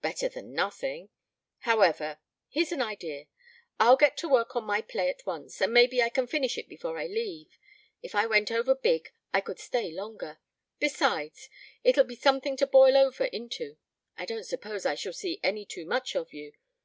"Better 0.00 0.28
than 0.28 0.54
nothing... 0.54 1.10
however 1.60 2.18
here's 2.48 2.72
an 2.72 2.82
idea. 2.82 3.26
I'll 3.78 3.94
get 3.94 4.16
to 4.16 4.28
work 4.28 4.56
on 4.56 4.64
my 4.64 4.80
play 4.82 5.08
at 5.08 5.24
once 5.24 5.60
and 5.60 5.72
maybe 5.72 6.02
I 6.02 6.08
can 6.08 6.26
finish 6.26 6.58
it 6.58 6.68
before 6.68 6.98
I 6.98 7.06
leave. 7.06 7.56
If 8.02 8.12
it 8.16 8.28
went 8.28 8.50
over 8.50 8.74
big 8.74 9.10
I 9.32 9.40
could 9.40 9.60
stay 9.60 9.92
longer. 9.92 10.40
Besides, 10.80 11.48
it'll 11.84 12.02
be 12.02 12.16
something 12.16 12.56
to 12.56 12.66
boil 12.66 12.96
over 12.96 13.26
into; 13.26 13.76
I 14.18 14.24
don't 14.26 14.42
suppose 14.46 14.84
I 14.84 14.96
shall 14.96 15.12
see 15.12 15.38
any 15.44 15.64
too 15.64 15.86
much 15.86 16.16
of 16.16 16.32
you. 16.32 16.54